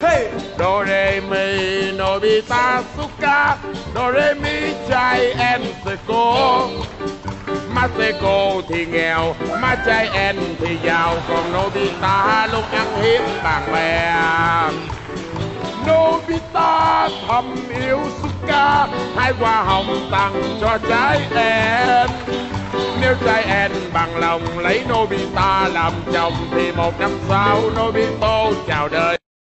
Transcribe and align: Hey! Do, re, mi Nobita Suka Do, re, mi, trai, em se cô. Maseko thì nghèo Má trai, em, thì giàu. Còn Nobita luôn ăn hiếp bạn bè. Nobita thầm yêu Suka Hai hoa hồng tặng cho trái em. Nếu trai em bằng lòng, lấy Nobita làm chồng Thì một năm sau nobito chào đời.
Hey! 0.00 0.30
Do, 0.56 0.84
re, 0.84 1.20
mi 1.20 1.90
Nobita 1.98 2.84
Suka 2.94 3.58
Do, 3.92 4.12
re, 4.12 4.34
mi, 4.34 4.72
trai, 4.88 5.32
em 5.32 5.62
se 5.84 5.96
cô. 6.06 6.68
Maseko 7.74 8.62
thì 8.68 8.86
nghèo 8.86 9.34
Má 9.62 9.76
trai, 9.86 10.08
em, 10.12 10.36
thì 10.60 10.76
giàu. 10.84 11.16
Còn 11.28 11.52
Nobita 11.52 12.46
luôn 12.52 12.62
ăn 12.72 13.02
hiếp 13.02 13.22
bạn 13.44 13.72
bè. 13.72 14.14
Nobita 15.86 17.08
thầm 17.28 17.56
yêu 17.80 17.98
Suka 18.22 18.86
Hai 19.16 19.32
hoa 19.40 19.62
hồng 19.62 20.08
tặng 20.10 20.58
cho 20.60 20.78
trái 20.88 21.20
em. 21.34 22.08
Nếu 23.00 23.14
trai 23.24 23.44
em 23.44 23.72
bằng 23.92 24.16
lòng, 24.16 24.58
lấy 24.58 24.84
Nobita 24.88 25.68
làm 25.68 25.92
chồng 26.12 26.34
Thì 26.54 26.72
một 26.72 27.00
năm 27.00 27.10
sau 27.28 27.60
nobito 27.76 28.50
chào 28.68 28.88
đời. 28.88 29.07